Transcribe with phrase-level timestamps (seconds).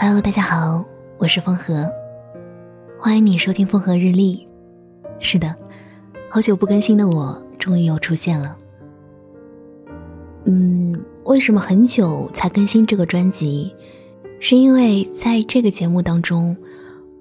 [0.00, 0.84] Hello，大家好，
[1.18, 1.84] 我是风和，
[3.00, 4.46] 欢迎你收听风和日丽。
[5.18, 5.52] 是的，
[6.30, 8.56] 好久不更新的我终于又出现了。
[10.44, 10.94] 嗯，
[11.24, 13.74] 为什么很久才更新这个专辑？
[14.38, 16.56] 是因为在这个节目当中，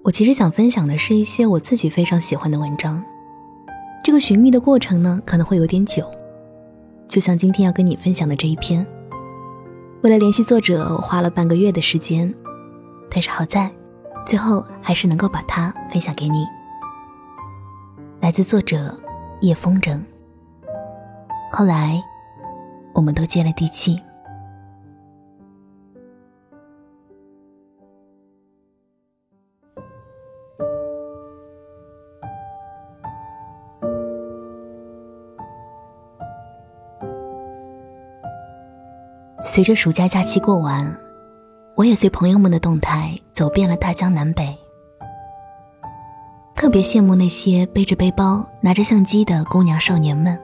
[0.04, 3.04] 我其实想分享的是一些我自己非常喜欢的文章。
[4.04, 6.08] 这个寻觅的过程呢，可能会有点久，
[7.08, 8.86] 就像今天要跟你分享的这一篇。
[10.04, 12.32] 为了联系作者，我花了半个月的时间，
[13.10, 13.72] 但是好在，
[14.26, 16.46] 最后还是能够把它分享给你。
[18.20, 18.96] 来自作者
[19.42, 20.00] 叶风筝。
[21.52, 22.04] 后来，
[22.94, 24.02] 我们都接了地气。
[39.44, 40.96] 随着暑假假期过完，
[41.78, 44.58] 我也随朋友们的动态走遍了大江南北。
[46.56, 50.36] 特别羡慕那些背着背包、拿着相机的姑娘少年们，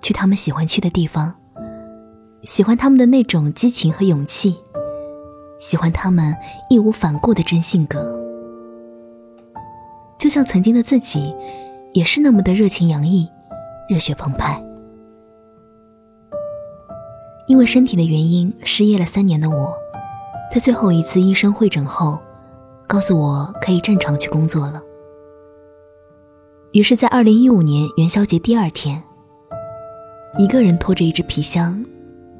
[0.00, 1.34] 去他们喜欢去的地方，
[2.44, 4.56] 喜欢他们的那种激情和勇气，
[5.58, 6.32] 喜欢他们
[6.68, 8.16] 义无反顾的真性格，
[10.16, 11.34] 就像曾经的自己，
[11.92, 13.28] 也是那么的热情洋溢、
[13.88, 14.64] 热血澎湃。
[17.48, 19.76] 因为身体的原因失业了三年的我，
[20.50, 22.18] 在最后一次医生会诊后，
[22.88, 24.82] 告诉我可以正常去工作了。
[26.72, 29.00] 于是，在二零一五年元宵节第二天，
[30.38, 31.80] 一个人拖着一只皮箱，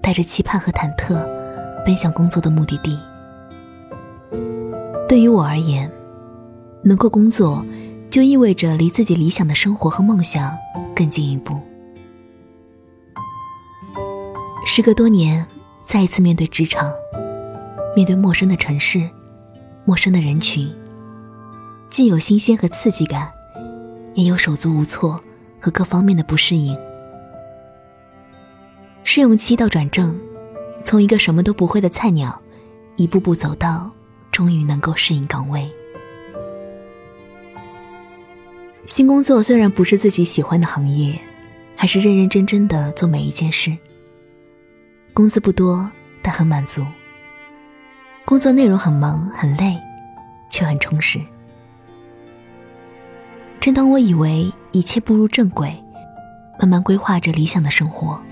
[0.03, 1.25] 带着期盼和忐忑，
[1.85, 2.99] 奔向工作的目的地。
[5.09, 5.89] 对于我而言，
[6.83, 7.65] 能够工作，
[8.11, 10.59] 就意味着离自己理想的生活和梦想
[10.97, 11.61] 更进一步。
[14.67, 15.47] 时隔多年，
[15.85, 16.93] 再一次面对职场，
[17.95, 19.09] 面对陌生的城市、
[19.85, 20.71] 陌生的人群，
[21.91, 23.31] 既有新鲜和刺激感，
[24.15, 25.21] 也有手足无措
[25.61, 26.77] 和各方面的不适应。
[29.03, 30.17] 试用期到转正，
[30.85, 32.41] 从一个什么都不会的菜鸟，
[32.97, 33.91] 一步步走到
[34.31, 35.69] 终于能够适应岗位。
[38.87, 41.21] 新工作虽然不是自己喜欢的行业，
[41.75, 43.77] 还是认认真真的做每一件事。
[45.13, 45.91] 工资不多，
[46.23, 46.85] 但很满足。
[48.31, 49.77] 工作内容很忙很累，
[50.49, 51.21] 却很充实。
[53.59, 55.75] 正当我以为一切步入正轨，
[56.57, 58.23] 慢慢规划着理想的生活，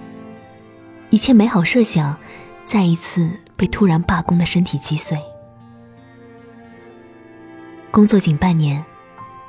[1.10, 2.16] 一切美好设想
[2.64, 5.18] 再一次被突然罢工的身体击碎。
[7.90, 8.84] 工作仅半年，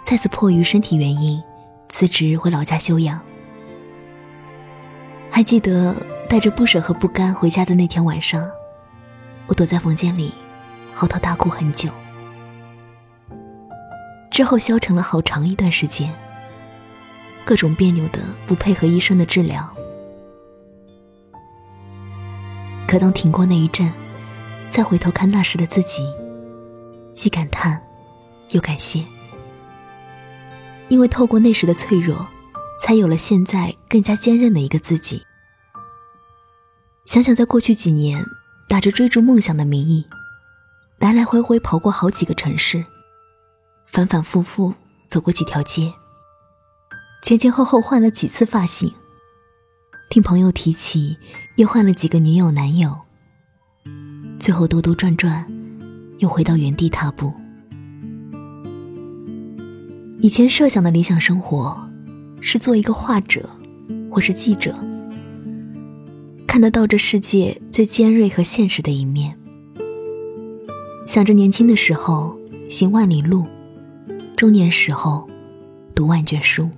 [0.03, 1.39] 再次迫于身体原因
[1.89, 3.21] 辞职回老家休养。
[5.29, 5.95] 还记得。
[6.27, 8.47] 带着不舍和不甘回家的那天晚上，
[9.49, 10.31] 我躲在房间里，
[10.93, 11.89] 嚎啕大哭很久。
[14.29, 16.13] 之后消沉了好长一段时间，
[17.43, 19.67] 各种别扭的不配合医生的治疗。
[22.87, 23.91] 可当挺过那一阵，
[24.69, 26.07] 再回头看那时的自己，
[27.11, 27.81] 既感叹，
[28.51, 29.03] 又感谢，
[30.89, 32.27] 因为透过那时的脆弱，
[32.79, 35.23] 才有了现在更加坚韧的一个自己。
[37.03, 38.23] 想想，在过去几年，
[38.69, 40.05] 打着追逐梦想的名义，
[40.99, 42.85] 来来回回跑过好几个城市，
[43.87, 44.75] 反反复复
[45.07, 45.91] 走过几条街，
[47.23, 48.93] 前前后后换了几次发型，
[50.07, 51.17] 听朋友提起，
[51.55, 52.95] 又换了几个女友男友，
[54.37, 55.51] 最后兜兜转转，
[56.19, 57.33] 又回到原地踏步。
[60.21, 61.89] 以前设想的理想生活，
[62.39, 63.49] 是做一个画者，
[64.11, 64.77] 或是记者。
[66.45, 69.33] 看得到这世界最尖锐和现实的一面，
[71.07, 73.45] 想着年轻的时候行万里路，
[74.35, 75.25] 中年时候
[75.95, 76.69] 读万卷书，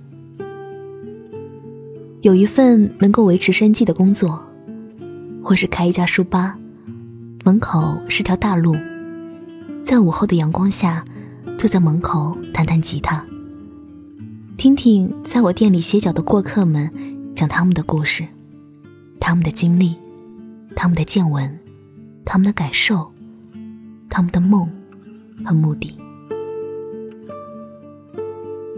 [2.20, 4.40] 有一份能够维持生计的工作，
[5.42, 6.56] 或是开一家书吧，
[7.42, 8.76] 门口是条大路，
[9.84, 11.04] 在午后的阳光下，
[11.58, 13.26] 坐在门口弹弹吉他，
[14.56, 16.88] 听听在我店里歇脚的过客们
[17.34, 18.24] 讲他们的故事。
[19.18, 19.96] 他们的经历，
[20.74, 21.58] 他们的见闻，
[22.24, 23.12] 他们的感受，
[24.08, 24.68] 他们的梦
[25.44, 25.96] 和目的。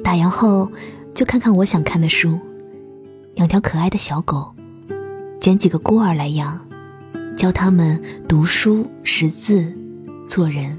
[0.03, 0.71] 打烊后，
[1.15, 2.39] 就看看我想看的书，
[3.37, 4.55] 养条可爱的小狗，
[5.41, 6.61] 捡几个孤儿来养，
[7.37, 9.73] 教他们读书、识字、
[10.29, 10.79] 做人。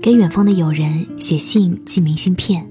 [0.00, 2.68] 给远方的友人写信、寄明信片，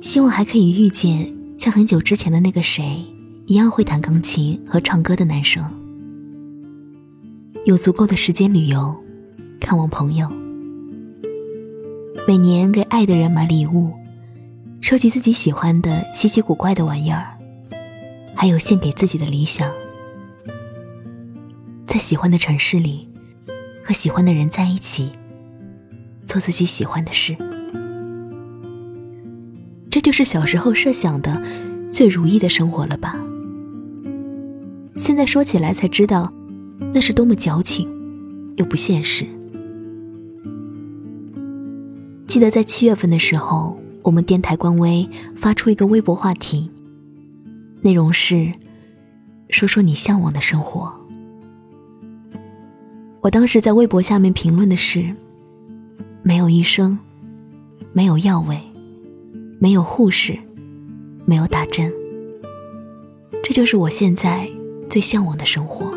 [0.00, 3.04] 希望还可以遇见像很久之前的那个谁。
[3.46, 5.64] 一样会弹钢琴和唱歌的男生。
[7.64, 8.96] 有足够的时间旅游，
[9.60, 10.28] 看望朋友。
[12.26, 13.92] 每年给爱的人买礼物，
[14.80, 17.36] 收集自己喜欢的稀奇古怪的玩意儿，
[18.34, 19.70] 还有献给自己的理想。
[21.86, 23.08] 在喜欢的城市里，
[23.84, 25.10] 和喜欢的人在一起，
[26.24, 27.36] 做自己喜欢的事。
[29.90, 31.42] 这就是小时候设想的
[31.90, 33.16] 最如意的生活了吧？
[35.02, 36.32] 现在说起来才知道，
[36.94, 37.88] 那是多么矫情
[38.56, 39.26] 又不现实。
[42.28, 46.70] 记得在七月份的时候，我们电台官微发出一个微博话题，
[47.80, 48.52] 内容是
[49.48, 50.94] 说说你向往的生活。
[53.22, 55.12] 我当时在微博下面评论的是：
[56.22, 56.96] 没有医生，
[57.92, 58.56] 没有药味，
[59.58, 60.38] 没有护士，
[61.24, 61.92] 没有打针，
[63.42, 64.48] 这就是我现在
[64.92, 65.90] 最向往的生活。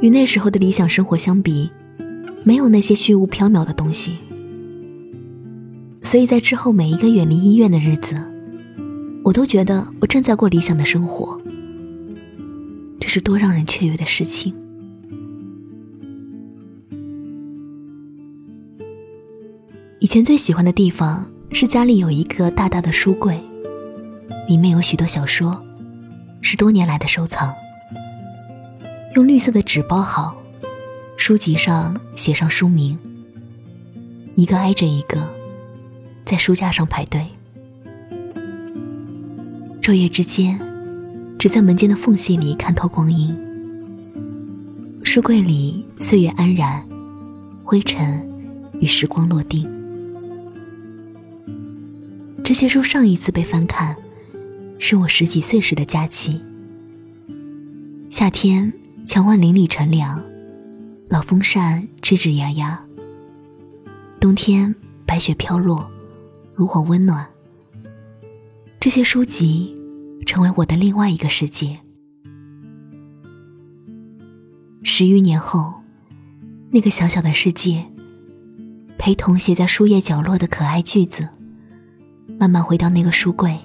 [0.00, 1.70] 与那时候的理想生活相比。
[2.46, 4.18] 没有那些虚无缥缈的东西，
[6.02, 8.14] 所以在之后每一个远离医院的日子，
[9.24, 11.40] 我都觉得我正在过理想的生活。
[13.00, 14.54] 这是多让人雀跃的事情。
[20.00, 23.42] 以前最喜欢的地方是家里有一个大大的书柜，
[24.46, 25.64] 里面有许多小说，
[26.46, 27.54] 是多年来的收藏，
[29.14, 30.36] 用绿色的纸包好。
[31.16, 32.98] 书籍上写上书名，
[34.34, 35.26] 一个挨着一个，
[36.26, 37.26] 在书架上排队。
[39.80, 40.60] 昼夜之间，
[41.38, 43.34] 只在门间的缝隙里看透光阴。
[45.02, 46.86] 书柜里岁月安然，
[47.64, 48.30] 灰尘
[48.80, 49.66] 与时光落定。
[52.44, 53.96] 这些书上一次被翻看，
[54.78, 56.40] 是我十几岁时的假期。
[58.10, 58.72] 夏天，
[59.04, 60.22] 墙外邻里乘凉。
[61.08, 62.84] 老风扇吱吱呀呀。
[64.20, 64.74] 冬天
[65.06, 65.90] 白雪飘落，
[66.54, 67.26] 炉火温暖。
[68.80, 69.76] 这些书籍
[70.26, 71.78] 成为我的另外一个世界。
[74.82, 75.74] 十余年后，
[76.70, 77.84] 那个小小的世界，
[78.98, 81.28] 陪同写在书页角落的可爱句子，
[82.38, 83.58] 慢慢回到那个书柜，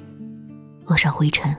[0.89, 1.56] 落上灰尘。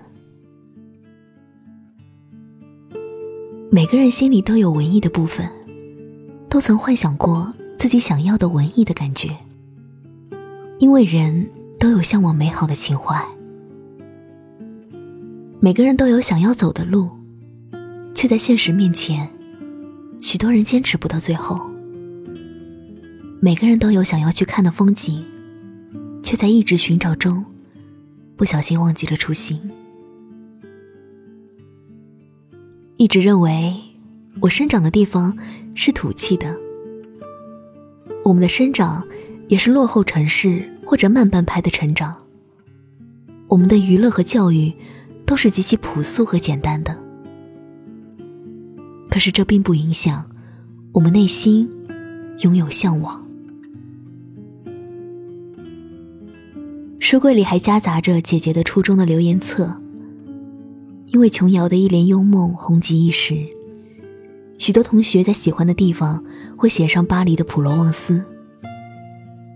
[3.70, 5.48] 每个人心里都有文艺的部分。
[6.50, 9.36] 都曾幻想过自己想要的文艺的感觉，
[10.80, 11.48] 因为人
[11.78, 13.24] 都有向往美好的情怀。
[15.60, 17.08] 每个人都有想要走的路，
[18.16, 19.30] 却在现实面前，
[20.20, 21.70] 许多人坚持不到最后。
[23.38, 25.24] 每个人都有想要去看的风景，
[26.20, 27.44] 却在一直寻找中，
[28.40, 29.60] 不小心忘记了初心。
[32.96, 33.74] 一直认为
[34.40, 35.36] 我生长的地方。
[35.72, 36.58] 是土气的，
[38.24, 39.06] 我们的生长
[39.48, 42.14] 也是落后城市或者慢半拍的成长。
[43.46, 44.72] 我们的娱乐和教育
[45.24, 46.98] 都是极其朴素和简单的，
[49.08, 50.28] 可是这并不影响
[50.92, 51.70] 我们内心
[52.40, 53.29] 拥有向往。
[57.00, 59.80] 书柜里还夹杂着姐姐的初中的留言册，
[61.06, 63.36] 因为琼瑶的一帘幽梦红极一时。
[64.58, 66.22] 许多同学在喜欢的地方
[66.56, 68.22] 会写上巴黎的普罗旺斯。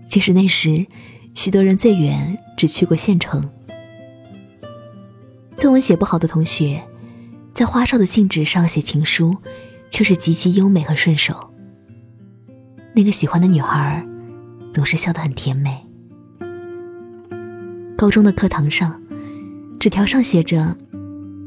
[0.09, 0.85] 即使那时，
[1.35, 3.47] 许多人最远只去过县城。
[5.55, 6.83] 作文写不好的同学，
[7.53, 9.37] 在花哨的信纸上写情书，
[9.91, 11.53] 却是极其优美和顺手。
[12.93, 14.03] 那个喜欢的女孩，
[14.73, 15.84] 总是笑得很甜美。
[17.97, 19.01] 高中的课堂上，
[19.79, 20.75] 纸条上写着：“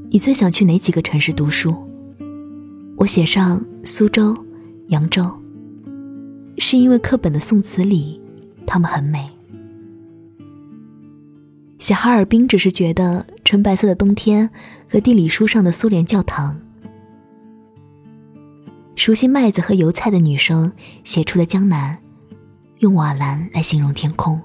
[0.09, 1.77] 你最想去哪几个城市读书？”
[2.97, 4.35] 我写上苏州、
[4.87, 5.31] 扬州，
[6.57, 8.19] 是因为课本的宋词里，
[8.67, 9.29] 它们很美。
[11.79, 14.49] 写哈尔滨只是觉得纯白色的冬天
[14.89, 16.59] 和地理书上的苏联教堂。
[18.97, 20.73] 熟悉麦子和油菜的女生
[21.05, 21.99] 写出的江南，
[22.79, 24.41] 用瓦蓝来形容天空。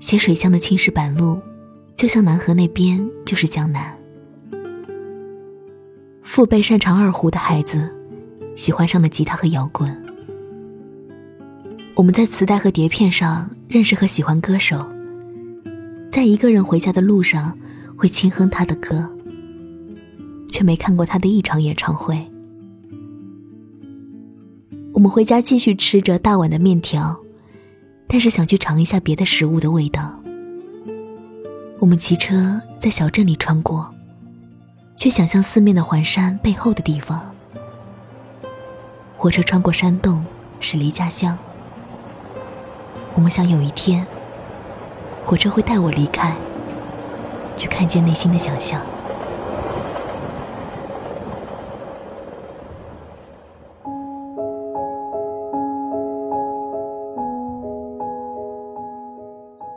[0.00, 1.38] 写水乡的青石板路，
[1.94, 3.94] 就像南河那边就是江南。
[6.22, 7.88] 父辈擅长二胡的孩子，
[8.56, 9.94] 喜欢上了吉他和摇滚。
[11.94, 14.86] 我们在磁带和碟片上认识和喜欢歌手，
[16.10, 17.56] 在一个人回家的路上
[17.94, 19.06] 会轻哼他的歌，
[20.48, 22.26] 却没看过他的一场演唱会。
[24.94, 27.20] 我们回家继续吃着大碗的面条，
[28.10, 30.20] 但是想去尝一下别的食物的味道。
[31.78, 33.94] 我们骑车在小镇里穿过。
[35.00, 37.34] 却想象四面的环山背后的地方。
[39.16, 40.22] 火车穿过山洞，
[40.60, 41.38] 驶离家乡。
[43.14, 44.06] 我们想有一天，
[45.24, 46.36] 火车会带我离开，
[47.56, 48.84] 去看见内心的想象。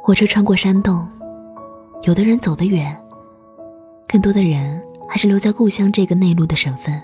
[0.06, 1.08] 火车穿过山洞，
[2.02, 2.94] 有的人走得远，
[4.06, 7.02] 更多的人还是留在故乡这个内陆的省份。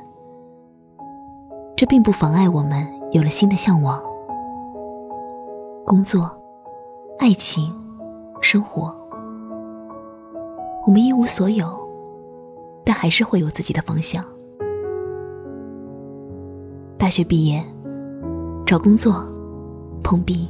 [1.78, 4.04] 这并不妨碍我们有了新的向往，
[5.86, 6.30] 工作、
[7.20, 7.74] 爱情、
[8.42, 8.94] 生活，
[10.86, 11.66] 我们一无所有，
[12.84, 14.22] 但还是会有自己的方向。
[16.98, 17.64] 大学毕业，
[18.66, 19.26] 找工作，
[20.04, 20.50] 碰壁。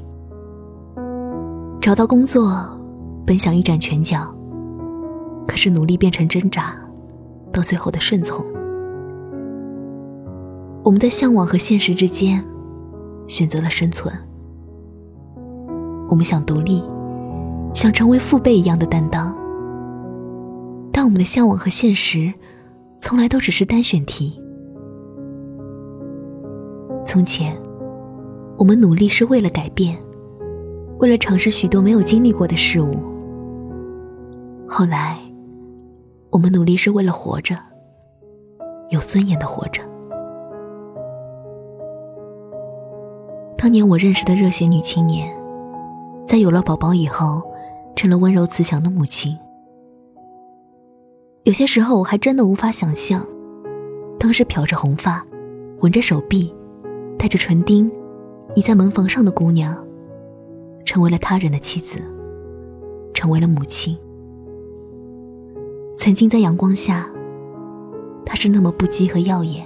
[1.82, 2.78] 找到工作，
[3.26, 4.36] 本想一展拳脚，
[5.48, 6.76] 可是努力变成挣扎，
[7.54, 8.46] 到最后的顺从。
[10.84, 12.44] 我们在向往和现实之间，
[13.28, 14.14] 选择了生存。
[16.10, 16.84] 我们想独立，
[17.74, 19.34] 想成为父辈一样的担当，
[20.92, 22.34] 但我们的向往和现实，
[22.98, 24.38] 从来都只是单选题。
[27.06, 27.58] 从前，
[28.58, 29.98] 我们努力是为了改变。
[31.00, 32.98] 为了尝试许多没有经历过的事物，
[34.68, 35.18] 后来，
[36.30, 37.56] 我们努力是为了活着，
[38.90, 39.82] 有尊严的活着。
[43.58, 45.34] 当年我认识的热血女青年，
[46.26, 47.42] 在有了宝宝以后，
[47.96, 49.38] 成了温柔慈祥的母亲。
[51.44, 53.26] 有些时候，我还真的无法想象，
[54.20, 55.26] 当时漂着红发、
[55.80, 56.54] 纹着手臂、
[57.18, 57.90] 带着唇钉、
[58.54, 59.82] 倚在门房上的姑娘。
[60.90, 62.00] 成为了他人的妻子，
[63.14, 63.96] 成为了母亲。
[65.96, 67.08] 曾经在阳光下，
[68.26, 69.64] 她是那么不羁和耀眼。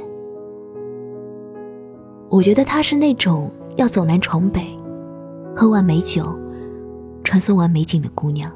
[2.30, 4.68] 我觉得她是那种要走南闯北，
[5.56, 6.38] 喝完美酒，
[7.24, 8.52] 传送完美景的姑娘。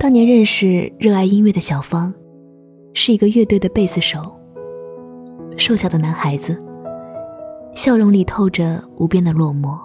[0.00, 2.12] 当年认识热爱音乐的小芳，
[2.94, 4.34] 是一个乐队的贝斯手，
[5.56, 6.60] 瘦小的男孩子。
[7.74, 9.78] 笑容里透着无边的落寞。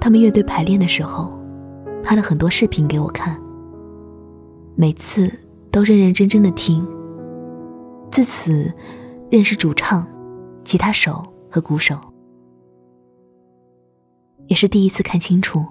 [0.00, 1.36] 他们乐队排练的时候，
[2.02, 3.38] 拍了很多视频给我看，
[4.76, 5.30] 每次
[5.70, 6.86] 都认认真真的听。
[8.10, 8.72] 自此，
[9.28, 10.06] 认识主唱、
[10.64, 11.98] 吉他手和鼓手，
[14.46, 15.62] 也是第一次看清楚，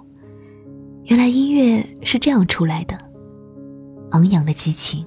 [1.05, 2.95] 原来音乐是这样出来的，
[4.11, 5.03] 昂扬的激情。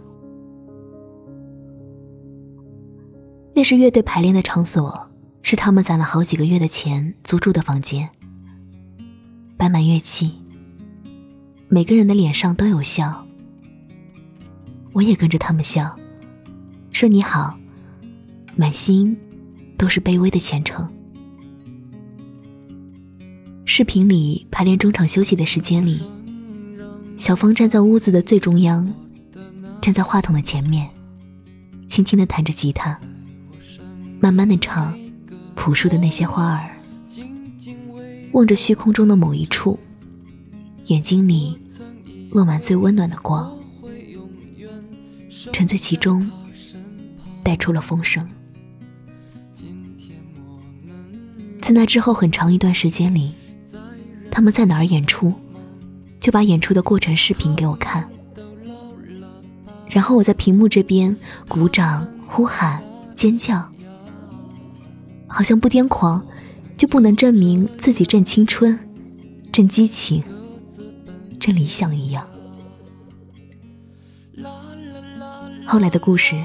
[3.54, 5.09] 那是乐队排练的场所。
[5.42, 8.08] 是他们攒了好几个月的钱租住的房间，
[9.56, 10.34] 摆满乐器，
[11.68, 13.26] 每个人的脸上都有笑。
[14.92, 15.96] 我也跟着他们笑，
[16.92, 17.58] 说你好，
[18.56, 19.16] 满心
[19.76, 20.88] 都是卑微的虔诚。
[23.64, 26.02] 视频里排练中场休息的时间里，
[27.16, 28.92] 小芳站在屋子的最中央，
[29.80, 30.90] 站在话筒的前面，
[31.88, 33.00] 轻轻的弹着吉他，
[34.20, 34.99] 慢慢的唱。
[35.60, 36.70] 朴树的那些花儿，
[38.32, 39.78] 望着虚空中的某一处，
[40.86, 41.54] 眼睛里
[42.30, 43.54] 落满最温暖的光，
[45.52, 46.30] 沉醉其中，
[47.44, 48.26] 带出了风声。
[51.60, 53.34] 自那之后很长一段时间里，
[54.30, 55.34] 他们在哪儿演出，
[56.18, 58.08] 就把演出的过程视频给我看，
[59.90, 61.14] 然后我在屏幕这边
[61.46, 62.82] 鼓掌、呼喊、
[63.14, 63.70] 尖叫。
[65.30, 66.26] 好像不癫狂，
[66.76, 68.78] 就不能证明自己正青春、
[69.52, 70.22] 正激情、
[71.38, 72.26] 正理想一样。
[75.66, 76.36] 后来的故事，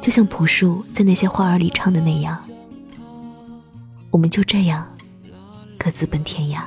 [0.00, 2.38] 就像朴树在那些花儿里唱的那样，
[4.10, 4.86] 我们就这样
[5.76, 6.62] 各自奔天涯。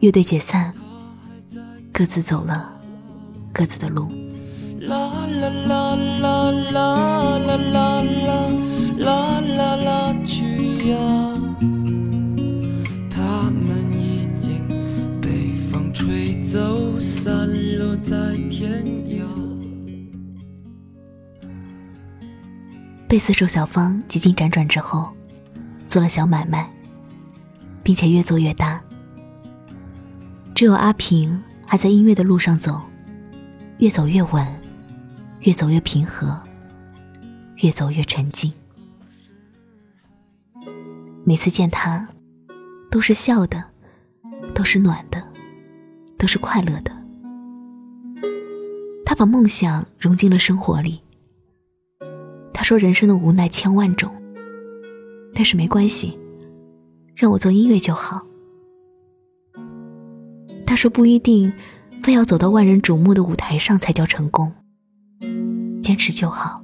[0.00, 0.74] 乐队解散，
[1.92, 2.76] 各自走了
[3.52, 4.10] 各自的路。
[4.80, 7.56] 啦啦啦啦啦啦
[8.02, 8.02] 啦
[16.52, 18.14] 走，散落在
[18.50, 19.24] 天涯。
[23.08, 25.10] 贝斯手小芳几经辗转之后，
[25.86, 26.70] 做了小买卖，
[27.82, 28.78] 并且越做越大。
[30.54, 32.82] 只有阿平还在音乐的路上走，
[33.78, 34.46] 越走越稳，
[35.40, 36.38] 越走越平和，
[37.62, 38.52] 越走越沉静。
[41.24, 42.06] 每次见他，
[42.90, 43.64] 都是笑的，
[44.54, 45.31] 都是暖的，
[46.22, 46.92] 都是快乐的。
[49.04, 51.00] 他把梦想融进了生活里。
[52.54, 54.14] 他说：“人生的无奈千万种，
[55.34, 56.16] 但是没关系，
[57.16, 58.24] 让我做音乐就好。”
[60.64, 61.52] 他说：“不一定
[62.04, 64.52] 非要走到万人瞩目的舞台上才叫成功，
[65.82, 66.62] 坚持就好，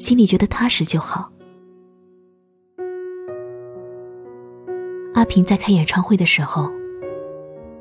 [0.00, 1.30] 心里觉得踏实就好。”
[5.14, 6.68] 阿平在开演唱会的时候，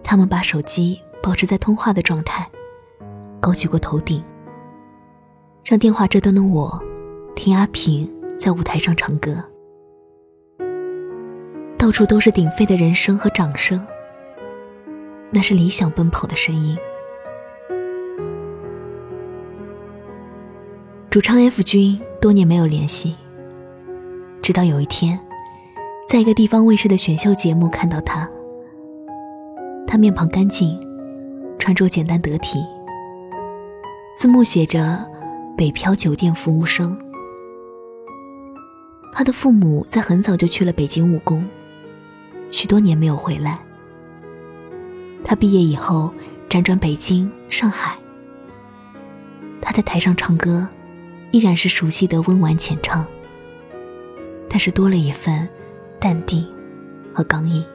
[0.10, 2.50] 他们把手机保持在通话的状态，
[3.42, 4.24] 高举过头顶，
[5.66, 6.82] 让电话这端的我
[7.36, 8.10] 听阿平
[8.40, 9.44] 在舞台上唱歌，
[11.78, 13.86] 到处都是鼎沸的人声和掌声。
[15.30, 16.78] 那是理想奔跑的声音。
[21.10, 23.14] 主唱 F 君多年没有联系，
[24.42, 25.20] 直到有一天，
[26.08, 28.30] 在一个地方卫视的选秀节目看到他。
[29.88, 30.78] 他面庞干净，
[31.58, 32.60] 穿着简单得体，
[34.18, 35.10] 字幕写着
[35.58, 36.96] “北漂酒店服务生”。
[39.14, 41.44] 他的父母在很早就去了北京务工，
[42.52, 43.58] 许多年没有回来。
[45.24, 46.14] 他毕业以后
[46.50, 47.98] 辗转北京、上海。
[49.62, 50.68] 他在台上唱歌，
[51.32, 53.08] 依然是熟悉的温婉浅唱，
[54.50, 55.48] 但是多了一份
[56.00, 56.46] 淡定
[57.14, 57.66] 和刚毅。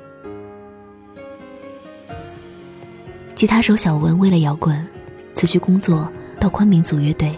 [3.42, 4.87] 吉他手小文为了摇滚，
[5.34, 6.08] 辞去工作
[6.38, 7.34] 到昆明组乐队。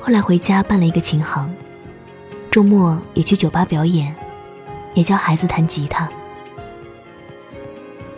[0.00, 1.52] 后来回家办了一个琴行，
[2.48, 4.14] 周末也去酒吧表演，
[4.94, 6.08] 也教孩子弹吉他。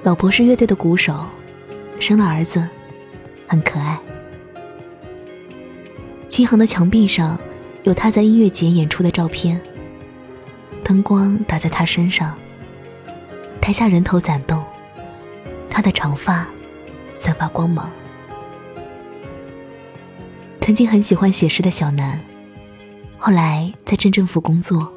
[0.03, 1.25] 老婆是乐队的鼓手，
[1.99, 2.63] 生了儿子，
[3.49, 3.99] 很可爱。
[6.29, 7.41] 琴行的墙壁上
[7.85, 9.59] 有他在音乐节演出的照片，
[10.83, 12.37] 灯光打在他身上，
[13.63, 14.63] 台下人头攒动，
[15.75, 16.47] 他的长发
[17.15, 17.91] 散发光芒。
[20.61, 22.21] 曾经很喜欢写诗的小南，
[23.19, 24.95] 后来在镇政府工作，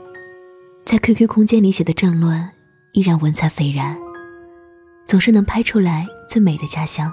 [0.86, 2.48] 在 QQ 空间里写的政论
[2.92, 3.98] 依然文采斐然。
[5.08, 7.12] 总是能拍出来最美的家乡。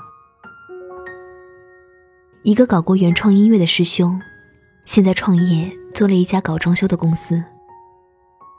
[2.42, 4.20] 一个搞过原创音乐的师兄，
[4.84, 7.42] 现在创业做了一家搞装修的公司，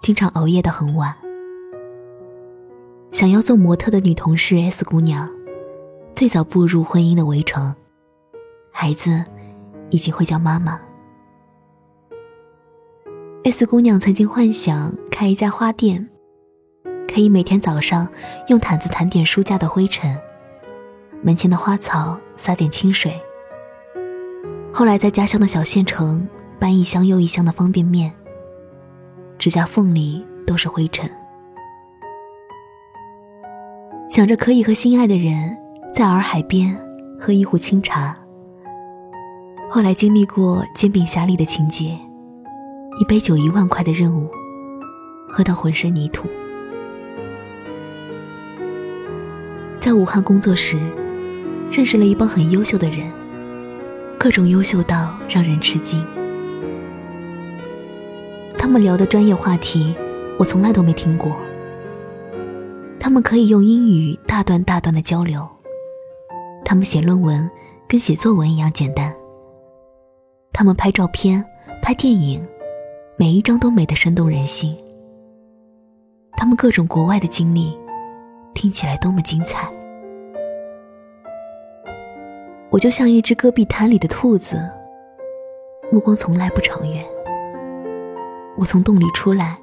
[0.01, 1.15] 经常熬夜到很晚。
[3.15, 5.30] 想要做模特的女同事 S 姑娘，
[6.13, 7.73] 最早步入婚姻的围城，
[8.73, 9.23] 孩子
[9.89, 10.82] 已经会叫妈妈。
[13.45, 16.10] S 姑娘曾经幻想开一家花店。
[17.08, 18.06] 可以每天早上
[18.49, 20.19] 用毯子弹点书架的灰尘，
[21.21, 23.13] 门前的花草洒点清水。
[24.73, 26.28] 后来在家乡的小县城
[26.60, 28.13] 搬一箱又一箱的方便面，
[29.38, 31.10] 指甲缝里都是灰尘。
[34.15, 35.58] 想着可以和心爱的人
[35.93, 36.73] 在洱海边
[37.19, 38.17] 喝一壶清茶。
[39.69, 41.88] 后来经历过煎饼侠里的情节，
[42.97, 44.30] 一杯酒一万块的任务，
[45.28, 46.30] 喝到浑身泥土。
[49.82, 50.80] 在武汉工作时，
[51.69, 53.12] 认识了一帮很优秀的人，
[54.17, 56.01] 各种优秀到让人吃惊。
[58.58, 59.93] 他们聊的专业话题，
[60.39, 61.36] 我从来都没听过。
[63.05, 65.47] 他们可以用英语大段大段的交流，
[66.65, 67.47] 他们写论文
[67.87, 69.13] 跟写作文一样简单。
[70.51, 71.45] 他们拍照片、
[71.83, 72.43] 拍电影，
[73.15, 74.75] 每一张都美得生动人心。
[76.35, 77.77] 他们各种国外的经历。
[78.55, 79.71] 听起来多么精彩！
[82.71, 84.59] 我就像一只戈壁滩里的兔子，
[85.91, 87.05] 目光从来不长远。
[88.57, 89.59] 我从洞里出来，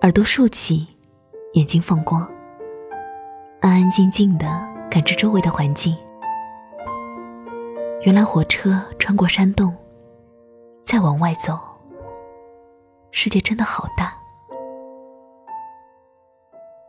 [0.00, 0.86] 耳朵竖起，
[1.52, 2.31] 眼睛放光，
[3.62, 4.46] 安安静静的
[4.90, 5.96] 感知周围的环境。
[8.02, 9.72] 原来火车穿过山洞，
[10.84, 11.56] 再往外走，
[13.12, 14.12] 世界真的好大。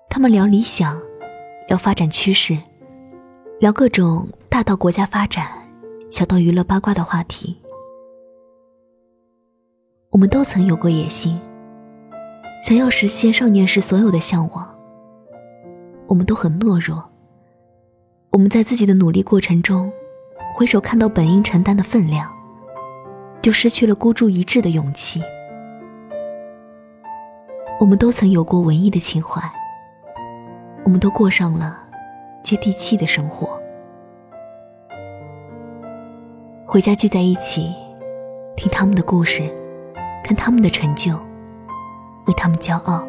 [0.09, 1.01] 他们聊理想。
[1.69, 2.57] 聊发展趋势，
[3.61, 5.47] 聊各种大到国家发展、
[6.11, 7.57] 小到娱乐八卦的话题。
[10.09, 11.39] 我们都曾有过野心，
[12.61, 14.72] 想要实现少年时所有的向往。
[16.07, 17.11] 我们都很懦弱，
[18.31, 19.91] 我们在自己的努力过程中，
[20.55, 22.31] 回首看到本应承担的分量，
[23.41, 25.21] 就失去了孤注一掷的勇气。
[27.79, 29.41] 我们都曾有过文艺的情怀。
[30.85, 31.79] 我们都过上了
[32.43, 33.57] 接地气的生活，
[36.65, 37.73] 回家聚在一起，
[38.57, 39.49] 听他们的故事，
[40.25, 41.13] 看他们的成就，
[42.27, 43.07] 为他们骄傲。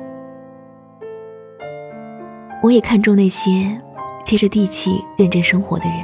[2.64, 3.78] 我也看重那些
[4.24, 5.98] 接着地气、认真生活的人。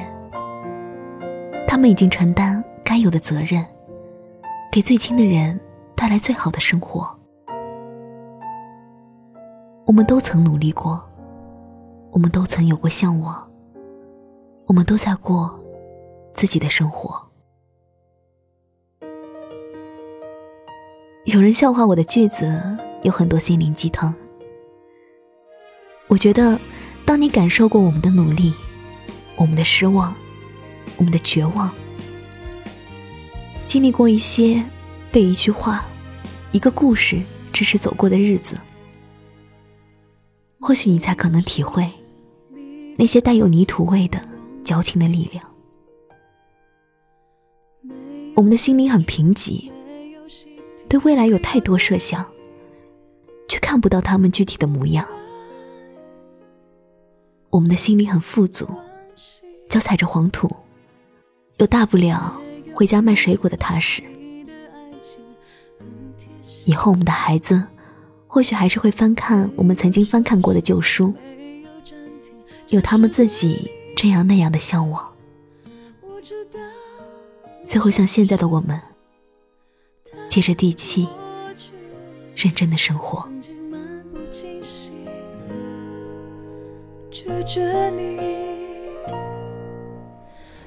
[1.66, 3.64] 他们已经承担该有的责任，
[4.70, 5.58] 给最亲的人
[5.96, 7.18] 带来最好的生活。
[9.86, 11.02] 我们都曾努力过，
[12.10, 13.50] 我们都曾有过向往，
[14.66, 15.58] 我们都在过
[16.34, 17.26] 自己的生活。
[21.24, 24.14] 有人笑话我的句子有很多心灵鸡汤。
[26.10, 26.58] 我觉得，
[27.04, 28.52] 当你感受过我们的努力、
[29.36, 30.12] 我们的失望、
[30.96, 31.72] 我们的绝望，
[33.64, 34.60] 经历过一些
[35.12, 35.86] 被一句话、
[36.50, 38.58] 一个故事支持走过的日子，
[40.58, 41.88] 或许你才可能体会
[42.96, 44.20] 那些带有泥土味的
[44.64, 45.44] 矫情的力量。
[48.34, 49.70] 我们的心灵很贫瘠，
[50.88, 52.26] 对未来有太多设想，
[53.46, 55.06] 却看不到他们具体的模样。
[57.50, 58.68] 我们的心里很富足，
[59.68, 60.48] 脚踩着黄土，
[61.56, 62.40] 有大不了
[62.72, 64.02] 回家卖水果的踏实。
[66.64, 67.64] 以后我们的孩子，
[68.28, 71.12] 或许还是会翻看我们曾经翻看过的旧书，
[72.68, 75.12] 有他们自己这样那样的向往，
[77.64, 78.80] 最后像现在的我们，
[80.28, 81.08] 接着地气，
[82.36, 83.28] 认真的生活。
[87.30, 88.18] 拒绝你，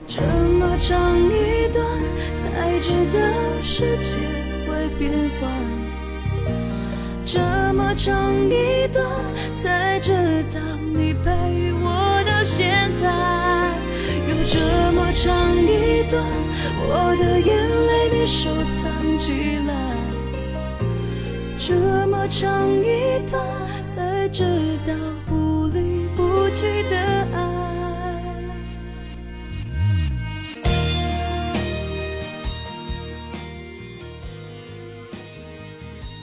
[0.08, 1.86] 这么长一段
[2.38, 3.19] 才知道
[3.62, 4.19] 世界
[4.65, 5.52] 会变换，
[7.26, 7.39] 这
[7.73, 9.06] 么长一段
[9.56, 10.13] 才知
[10.54, 10.60] 道
[10.95, 11.32] 你陪
[11.82, 13.04] 我到现在，
[14.30, 14.60] 有这
[14.93, 16.23] 么长一段
[16.88, 17.54] 我的眼
[17.88, 18.49] 泪你收
[18.82, 19.71] 藏起来，
[21.58, 23.45] 这么长一段
[23.86, 24.43] 才知
[24.88, 24.93] 道。
[26.61, 27.53] 的爱。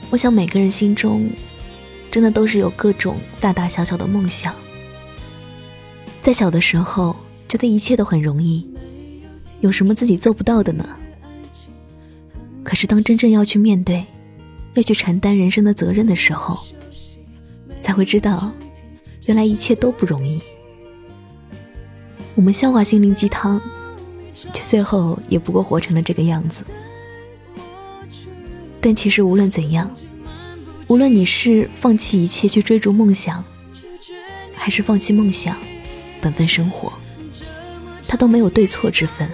[0.09, 1.29] 我想每个人心中，
[2.09, 4.53] 真的都是有各种大大小小的梦想。
[6.21, 7.15] 在小的时候，
[7.47, 8.69] 觉得一切都很容易，
[9.61, 10.85] 有什么自己做不到的呢？
[12.63, 14.05] 可是当真正要去面对，
[14.75, 16.59] 要去承担人生的责任的时候，
[17.81, 18.51] 才会知道。
[19.25, 20.41] 原来一切都不容易，
[22.35, 23.61] 我们消化心灵鸡汤，
[24.51, 26.65] 却最后也不过活成了这个样子。
[28.81, 29.89] 但其实无论怎样，
[30.87, 33.43] 无论你是放弃一切去追逐梦想，
[34.55, 35.55] 还是放弃梦想，
[36.19, 36.91] 本分生活，
[38.07, 39.29] 它都没有对错之分。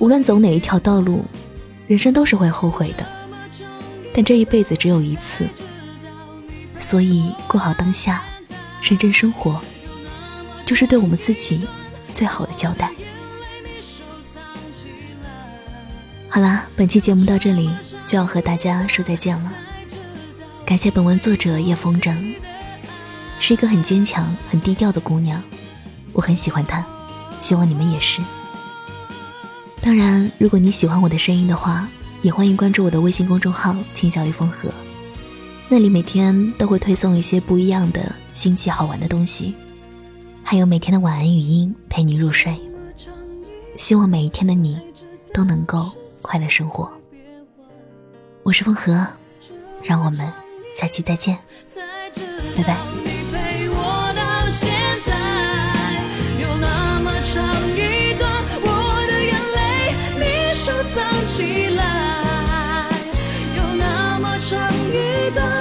[0.00, 1.24] 无论走哪一条道路，
[1.86, 3.06] 人生都是会后悔的，
[4.12, 5.48] 但这一辈子只有一次。
[6.84, 8.22] 所以，过好当下，
[8.82, 9.58] 认真生活，
[10.66, 11.66] 就是对我们自己
[12.12, 12.90] 最好的交代。
[16.28, 17.70] 好啦，本期节目到这里
[18.06, 19.50] 就要和大家说再见了。
[20.66, 22.34] 感谢本文作者叶风筝，
[23.40, 25.42] 是一个很坚强、很低调的姑娘，
[26.12, 26.84] 我很喜欢她，
[27.40, 28.20] 希望你们也是。
[29.80, 31.88] 当然，如果你喜欢我的声音的话，
[32.20, 34.70] 也欢迎关注我的微信公众号“青小雨风和”。
[35.76, 38.00] 那里每天都会推送一些不一样的
[38.32, 39.52] 新奇好玩的东西，
[40.40, 42.56] 还有每天的晚安语音陪你入睡。
[43.76, 44.80] 希望每一天的你
[45.32, 45.90] 都能够
[46.22, 46.88] 快乐生活。
[48.44, 49.04] 我是风和，
[49.82, 50.32] 让我们
[50.76, 51.36] 下期再见，
[52.56, 52.76] 拜拜。
[61.26, 62.86] 起来，
[63.56, 65.53] 有那么长一段。